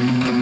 Mm-hmm. 0.00 0.39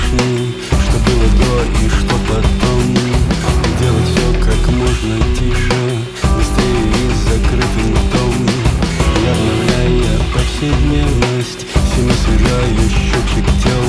прошлым 0.00 0.54
Что 0.82 0.98
было 0.98 1.28
до 1.38 1.84
и 1.84 1.88
что 1.88 2.14
потом. 2.28 2.94
Делать 3.80 4.08
все 4.08 4.26
как 4.44 4.74
можно 4.74 5.16
тише 5.34 5.80
Быстрее 6.36 6.84
и 6.90 7.12
с 7.12 7.18
закрытым 7.28 7.94
ртом. 7.94 8.34
Я 9.24 9.32
обновляю 9.32 10.20
повседневность 10.34 11.66
Всеми 11.92 12.12
свежаю 12.24 12.90
щупчик 12.90 13.46
тела 13.62 13.79